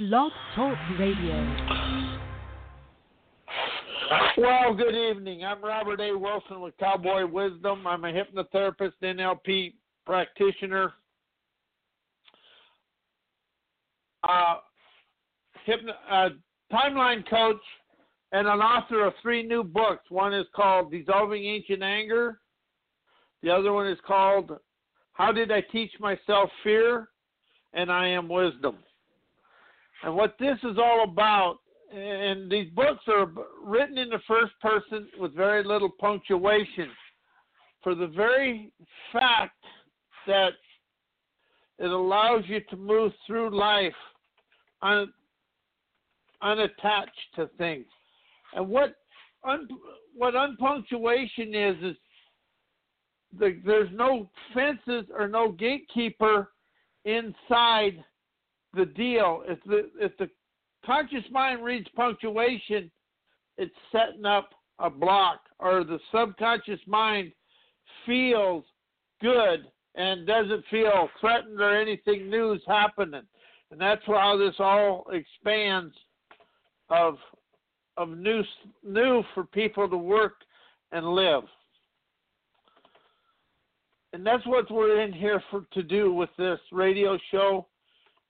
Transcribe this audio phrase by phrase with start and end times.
[0.00, 1.56] Blog Talk Radio.
[4.38, 5.44] Well, good evening.
[5.44, 6.16] I'm Robert A.
[6.16, 7.86] Wilson with Cowboy Wisdom.
[7.86, 9.74] I'm a hypnotherapist, NLP
[10.06, 10.94] practitioner,
[14.26, 14.60] uh,
[15.66, 16.30] hypno- uh,
[16.72, 17.60] timeline coach,
[18.32, 20.06] and an author of three new books.
[20.08, 22.40] One is called Dissolving Ancient Anger.
[23.42, 24.58] The other one is called
[25.12, 27.10] How Did I Teach Myself Fear?
[27.74, 28.78] And I Am Wisdom.
[30.02, 31.58] And what this is all about,
[31.94, 33.30] and these books are
[33.62, 36.88] written in the first person with very little punctuation
[37.82, 38.72] for the very
[39.12, 39.56] fact
[40.26, 40.52] that
[41.78, 43.94] it allows you to move through life
[44.82, 45.12] un,
[46.42, 47.86] unattached to things.
[48.54, 48.96] And what
[49.44, 49.66] un,
[50.14, 51.96] what unpunctuation is is
[53.38, 56.50] the, there's no fences or no gatekeeper
[57.04, 58.04] inside
[58.74, 59.42] the deal.
[59.46, 60.28] If the if the
[60.84, 62.90] conscious mind reads punctuation,
[63.58, 67.32] it's setting up a block, or the subconscious mind
[68.06, 68.64] feels
[69.20, 73.22] good and doesn't feel threatened or anything new is happening.
[73.70, 75.94] And that's how this all expands
[76.88, 77.16] of
[77.96, 78.42] of new
[78.82, 80.34] new for people to work
[80.92, 81.44] and live.
[84.12, 87.66] And that's what we're in here for to do with this radio show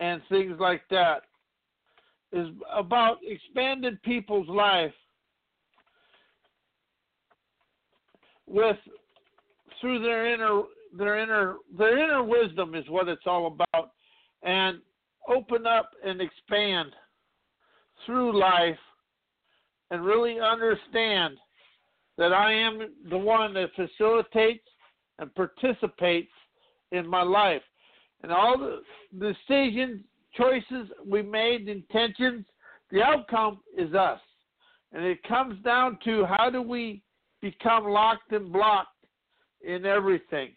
[0.00, 1.22] and things like that
[2.32, 4.92] is about expanding people's life
[8.46, 8.76] with
[9.80, 10.62] through their inner
[10.96, 13.92] their inner their inner wisdom is what it's all about
[14.42, 14.78] and
[15.28, 16.90] open up and expand
[18.04, 18.78] through life
[19.90, 21.36] and really understand
[22.18, 24.66] that I am the one that facilitates
[25.18, 26.30] and participates
[26.92, 27.62] in my life.
[28.24, 28.80] And all the
[29.18, 30.00] decisions,
[30.34, 32.46] choices we made, intentions,
[32.90, 34.18] the outcome is us.
[34.92, 37.02] And it comes down to how do we
[37.42, 38.96] become locked and blocked
[39.60, 40.52] in everything.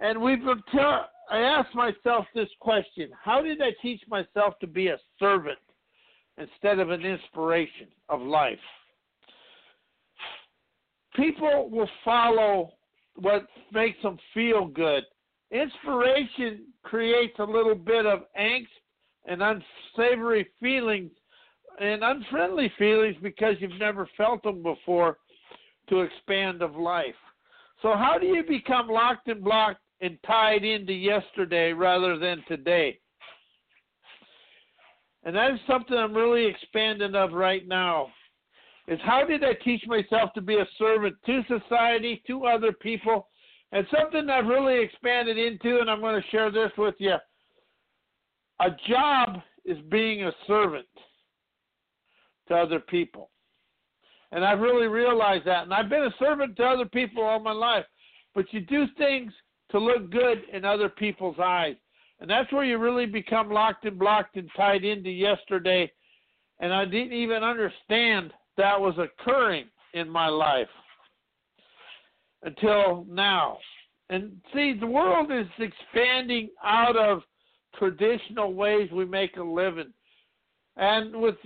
[0.00, 0.38] And we've
[0.74, 5.58] tell, I asked myself this question How did I teach myself to be a servant
[6.38, 8.56] instead of an inspiration of life?
[11.16, 12.72] People will follow
[13.16, 15.04] what makes them feel good.
[15.50, 18.66] Inspiration creates a little bit of angst
[19.26, 21.10] and unsavory feelings
[21.80, 25.18] and unfriendly feelings because you've never felt them before
[25.88, 27.14] to expand of life.
[27.82, 32.98] So how do you become locked and blocked and tied into yesterday rather than today?
[35.24, 38.08] And that is something I'm really expanding of right now.
[38.86, 43.28] Is how did I teach myself to be a servant to society, to other people,
[43.74, 47.16] and something I've really expanded into, and I'm going to share this with you.
[48.60, 50.86] A job is being a servant
[52.46, 53.30] to other people.
[54.30, 55.64] And I've really realized that.
[55.64, 57.84] And I've been a servant to other people all my life.
[58.32, 59.32] But you do things
[59.72, 61.74] to look good in other people's eyes.
[62.20, 65.90] And that's where you really become locked and blocked and tied into yesterday.
[66.60, 69.64] And I didn't even understand that was occurring
[69.94, 70.68] in my life
[72.44, 73.58] until now.
[74.10, 77.22] And see, the world is expanding out of
[77.78, 79.92] traditional ways we make a living.
[80.76, 81.36] And with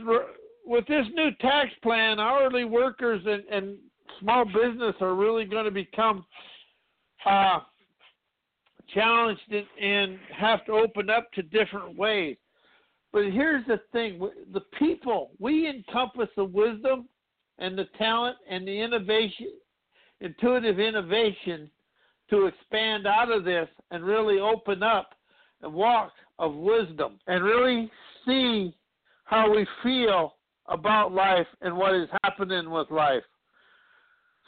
[0.67, 3.79] with this new tax plan, hourly workers and, and
[4.21, 6.27] small business are really going to become
[7.25, 7.61] uh,
[8.93, 9.41] challenged
[9.81, 12.37] and, have to open up to different ways.
[13.13, 14.21] But here's the thing
[14.53, 17.09] the people, we encompass the wisdom
[17.59, 19.53] and the talent and the innovation,
[20.21, 21.71] intuitive innovation
[22.31, 25.11] to expand out of this and really open up
[25.63, 27.91] and walk of wisdom and really
[28.27, 28.75] see
[29.25, 30.35] how we feel
[30.67, 33.23] about life and what is happening with life.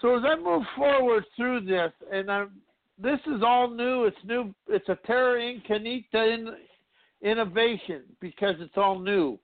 [0.00, 2.50] So as I move forward through this, and I'm,
[2.98, 4.04] this is all new.
[4.04, 4.54] It's new.
[4.69, 6.48] It's a terra incognita in,
[7.22, 9.38] innovation because it's all new.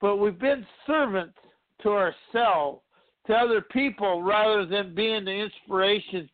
[0.00, 1.38] But we've been servants
[1.82, 2.82] to ourselves,
[3.26, 6.28] to other people, rather than being the inspiration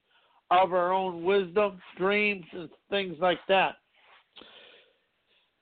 [0.51, 3.77] of our own wisdom, dreams, and things like that.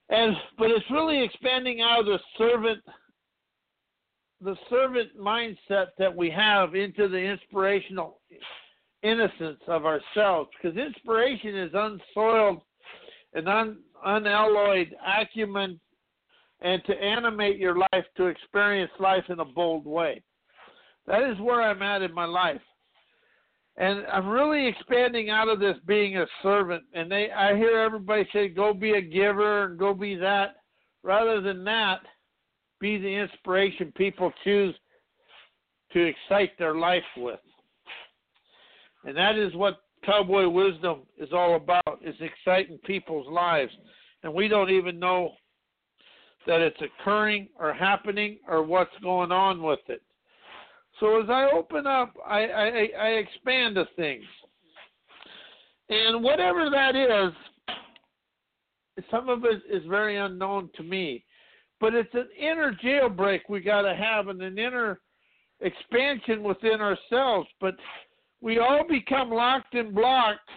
[0.09, 2.83] And but it's really expanding out of the servant
[4.41, 8.21] the servant mindset that we have into the inspirational
[9.03, 12.61] innocence of ourselves because inspiration is unsoiled
[13.35, 15.81] and un, unalloyed acumen
[16.61, 20.23] and to animate your life to experience life in a bold way.
[21.07, 22.61] That is where I'm at in my life
[23.79, 26.85] and I'm really expanding out of this being a servant.
[26.95, 30.57] And they, I hear everybody say, "Go be a giver and go be that."
[31.03, 32.01] Rather than that,
[32.81, 34.75] be the inspiration people choose
[35.93, 37.41] to excite their life with.
[39.05, 43.73] And that is what cowboy wisdom is all about is exciting people's lives.
[44.23, 45.35] And we don't even know
[46.47, 50.03] that it's occurring or happening or what's going on with it.
[51.01, 54.25] So as I open up, I, I, I expand to things.
[55.89, 57.33] And whatever that is,
[59.11, 61.25] some of it is very unknown to me.
[61.81, 65.01] But it's an inner jailbreak we got to have and an inner
[65.61, 67.49] expansion within ourselves.
[67.61, 67.75] But
[68.41, 70.49] we all become locked and blocked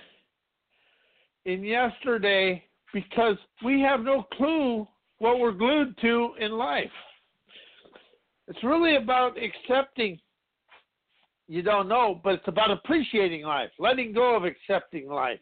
[1.45, 2.63] in yesterday
[2.93, 4.87] because we have no clue
[5.17, 6.89] what we're glued to in life.
[8.47, 10.17] It's really about accepting
[11.49, 15.39] you don't know, but it's about appreciating life, letting go of accepting life.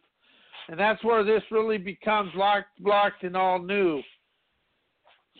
[0.70, 4.02] And that's where this really becomes locked, blocked, and all new.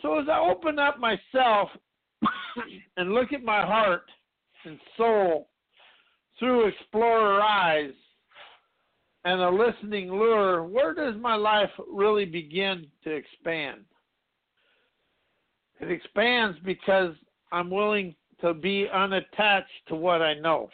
[0.02, 1.70] So as I open up myself
[2.98, 4.02] and look at my heart
[4.66, 5.48] and soul
[6.38, 7.92] through explorer eyes
[9.24, 13.80] and a listening lure, where does my life really begin to expand?
[15.80, 17.14] It expands because
[17.52, 20.70] I'm willing to be unattached to what I know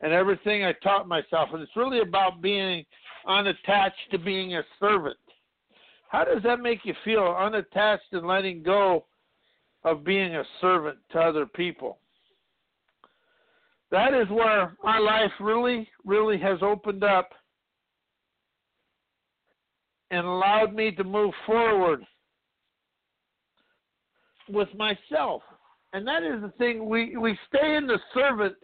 [0.00, 1.50] and everything I taught myself.
[1.52, 2.84] And it's really about being
[3.26, 5.18] unattached to being a servant.
[6.08, 9.04] How does that make you feel, unattached and letting go
[9.84, 11.98] of being a servant to other people?
[13.90, 17.30] That is where my life really, really has opened up
[20.10, 22.04] and allowed me to move forward
[24.48, 25.42] with myself.
[25.92, 28.56] And that is the thing we, we stay in the servant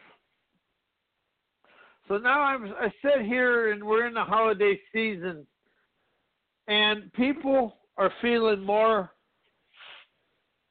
[2.08, 5.46] So now I'm, I sit here and we're in the holiday season,
[6.68, 9.12] and people are feeling more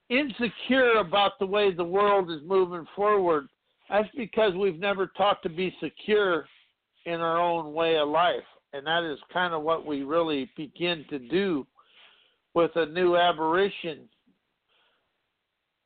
[0.10, 3.48] insecure about the way the world is moving forward.
[3.90, 6.46] That's because we've never taught to be secure
[7.08, 11.06] in our own way of life and that is kind of what we really begin
[11.10, 11.66] to do
[12.54, 14.08] with a new aberration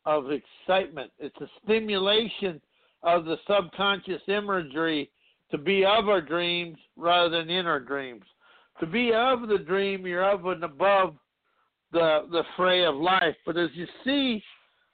[0.05, 1.11] of excitement.
[1.19, 2.61] It's a stimulation
[3.03, 5.09] of the subconscious imagery
[5.51, 8.23] to be of our dreams rather than in our dreams.
[8.79, 11.15] To be of the dream, you're of and above
[11.91, 13.35] the the fray of life.
[13.45, 14.43] But as you see,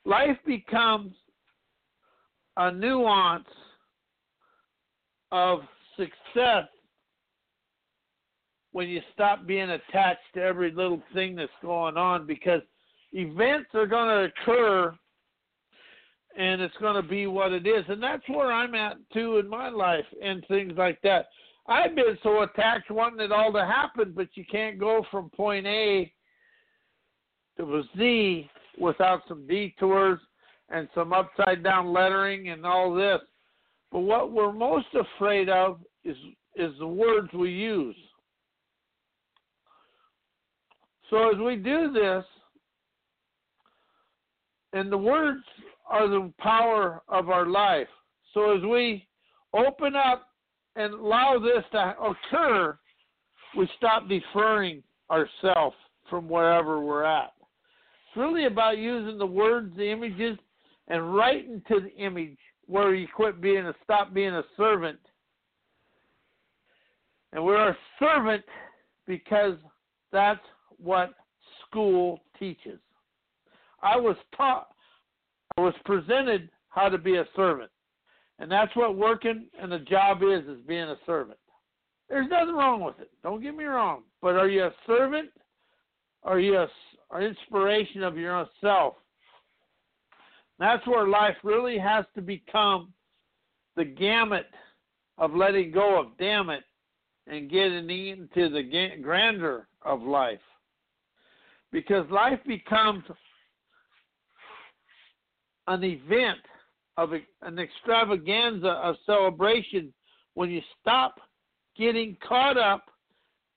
[0.06, 1.14] life becomes
[2.58, 3.48] a nuance
[5.32, 5.62] of
[5.96, 6.68] success
[8.72, 12.62] when you stop being attached to every little thing that's going on because
[13.14, 14.94] events are going to occur
[16.38, 17.84] and it's going to be what it is.
[17.88, 21.28] And that's where I'm at too in my life and things like that.
[21.68, 25.68] I've been so attached wanting it all to happen, but you can't go from point
[25.68, 26.12] A
[27.58, 28.50] to Z
[28.80, 30.20] without some detours
[30.70, 33.20] and some upside down lettering and all this.
[33.92, 36.16] But what we're most afraid of is
[36.56, 37.96] is the words we use.
[41.10, 42.24] So as we do this,
[44.74, 45.44] and the words
[45.90, 47.88] are the power of our life.
[48.34, 49.08] So as we
[49.54, 50.28] open up
[50.76, 52.78] and allow this to occur,
[53.58, 55.76] we stop deferring ourselves
[56.10, 57.34] from wherever we're at.
[58.08, 60.38] It's really about using the words, the images,
[60.88, 62.38] and right into the image
[62.68, 65.00] where you quit being a stop being a servant.
[67.34, 68.44] And we're a servant
[69.08, 69.56] because
[70.12, 70.40] that's
[70.82, 71.14] what
[71.66, 72.80] school teaches.
[73.82, 74.68] I was taught
[75.58, 77.70] I was presented how to be a servant.
[78.40, 81.40] And that's what working and the job is is being a servant.
[82.10, 83.12] There's nothing wrong with it.
[83.24, 84.04] Don't get me wrong.
[84.22, 85.30] But are you a servant?
[86.24, 86.68] Are you a,
[87.12, 88.96] an inspiration of your own self?
[90.60, 92.94] That's where life really has to become
[93.76, 94.48] the gamut
[95.18, 96.64] of letting go of damn it
[97.28, 100.40] and getting into the grandeur of life.
[101.72, 103.04] Because life becomes
[105.68, 106.40] an event
[106.98, 107.12] of
[107.42, 109.94] an extravaganza of celebration
[110.34, 111.16] when you stop
[111.78, 112.86] getting caught up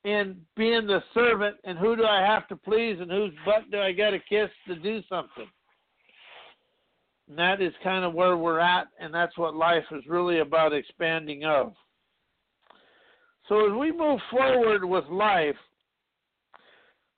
[0.05, 3.79] in being the servant and who do I have to please and whose butt do
[3.79, 5.49] I got to kiss to do something.
[7.29, 10.73] And that is kind of where we're at, and that's what life is really about
[10.73, 11.73] expanding of.
[13.49, 15.57] So as we move forward with life,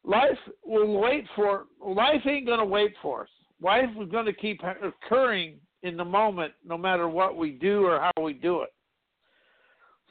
[0.04, 3.28] life will wait for life ain't going to wait for us.
[3.61, 8.00] Life is going to keep occurring in the moment, no matter what we do or
[8.00, 8.70] how we do it.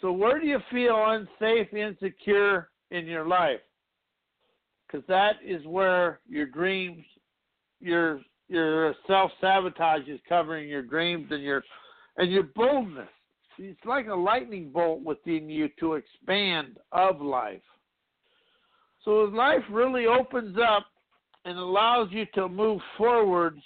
[0.02, 3.60] So, where do you feel unsafe, insecure in your life?
[4.86, 7.04] Because that is where your dreams,
[7.80, 11.64] your your self sabotage is covering your dreams and your
[12.18, 13.08] and your boldness.
[13.58, 17.62] It's like a lightning bolt within you to expand of life.
[19.04, 20.86] So as life really opens up
[21.46, 23.60] and allows you to move forward,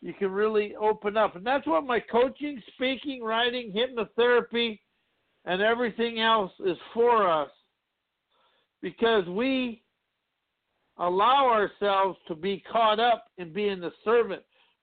[0.00, 1.36] you can really open up.
[1.36, 4.78] And that's what my coaching, speaking, writing, hypnotherapy,
[5.44, 7.50] and everything else is for us
[8.82, 9.82] because we
[10.98, 14.42] allow ourselves to be caught up in being the servant.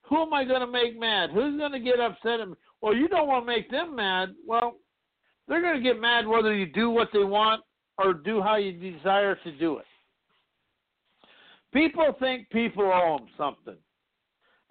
[0.09, 1.31] Who am I going to make mad?
[1.31, 2.55] Who's going to get upset at me?
[2.81, 4.35] Well, you don't want to make them mad.
[4.45, 4.77] Well,
[5.47, 7.61] they're going to get mad whether you do what they want
[7.97, 9.85] or do how you desire to do it.
[11.73, 13.77] People think people owe them something.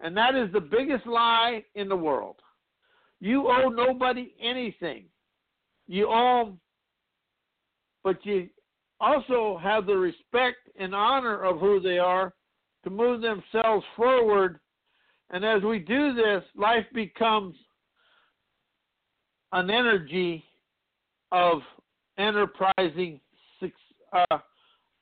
[0.01, 2.37] And that is the biggest lie in the world.
[3.21, 5.05] You owe nobody anything.
[5.87, 6.61] You owe them,
[8.05, 8.49] but you
[9.01, 12.35] also have the respect and honor of who they are
[12.85, 14.61] to move themselves forward.
[15.31, 17.57] And as we do this, life becomes
[19.53, 20.45] an energy
[21.33, 21.61] of
[22.19, 23.21] enterprising
[24.13, 24.39] uh,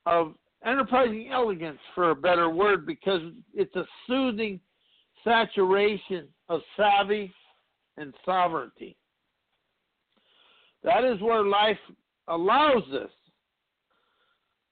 [0.06, 3.20] of enterprising elegance for a better word because
[3.52, 4.60] it's a soothing
[5.22, 7.32] saturation of savvy
[7.96, 8.96] and sovereignty.
[10.82, 11.78] That is where life
[12.28, 13.10] allows us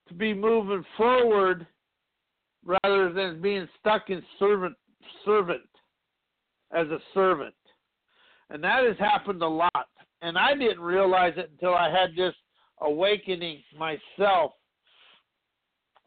[0.08, 1.66] to be moving forward
[2.64, 4.76] rather than being stuck in servant
[5.24, 5.62] servant
[6.72, 7.54] as a servant.
[8.50, 9.88] And that has happened a lot.
[10.22, 12.34] And I didn't realize it until I had this
[12.80, 14.52] awakening myself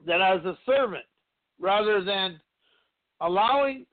[0.07, 1.03] that I was a servant
[1.59, 2.39] rather than
[3.21, 3.85] allowing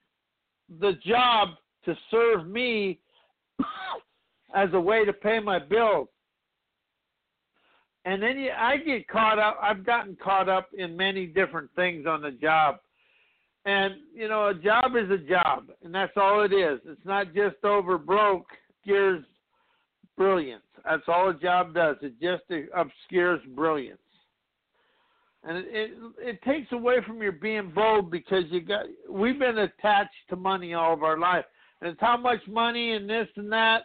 [0.80, 1.50] the job
[1.84, 3.00] to serve me
[4.54, 6.08] as a way to pay my bills.
[8.04, 9.58] And then you, I get caught up.
[9.62, 12.76] I've gotten caught up in many different things on the job.
[13.64, 16.80] And, you know, a job is a job, and that's all it is.
[16.84, 18.46] It's not just over broke,
[18.84, 19.24] gears
[20.16, 20.62] brilliance.
[20.84, 21.96] That's all a job does.
[22.02, 22.42] It just
[22.74, 23.98] obscures brilliance.
[25.44, 29.58] And it, it it takes away from your being bold because you got we've been
[29.58, 31.44] attached to money all of our life.
[31.80, 33.82] And it's how much money and this and that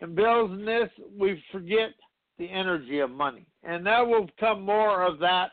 [0.00, 1.90] and bills and this, we forget
[2.38, 3.46] the energy of money.
[3.64, 5.50] And that will come more of that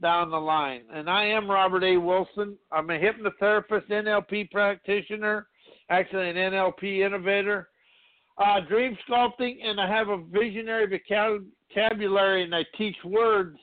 [0.00, 0.82] down the line.
[0.92, 1.96] And I am Robert A.
[1.96, 2.56] Wilson.
[2.70, 5.46] I'm a hypnotherapist, NLP practitioner,
[5.90, 7.68] actually an NLP innovator
[8.38, 13.58] uh, dream sculpting, and I have a visionary vocabulary, and I teach words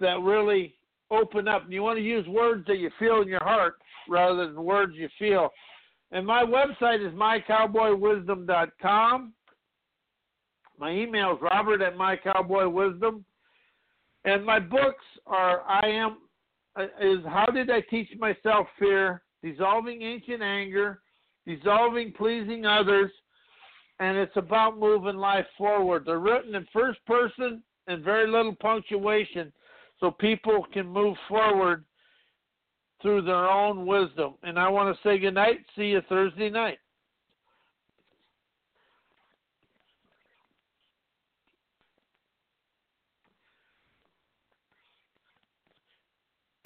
[0.00, 0.74] that really
[1.10, 1.64] open up.
[1.64, 3.76] And you want to use words that you feel in your heart
[4.08, 5.50] rather than words you feel.
[6.10, 9.32] And my website is mycowboywisdom.com.
[10.78, 13.22] My email is robert at mycowboywisdom.
[14.24, 16.18] And my books are I am
[16.76, 21.00] uh, is How Did I Teach Myself Fear, Dissolving Ancient Anger,
[21.46, 23.10] Dissolving Pleasing Others,
[24.00, 26.04] and it's about moving life forward.
[26.06, 29.52] They're written in first person and very little punctuation
[30.00, 31.84] so people can move forward
[33.00, 34.34] through their own wisdom.
[34.42, 35.58] And I want to say good night.
[35.76, 36.78] See you Thursday night.